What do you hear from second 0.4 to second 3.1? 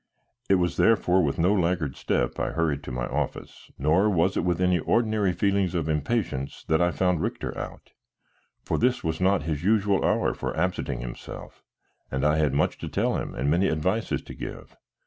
It was therefore with no laggard step I hurried to my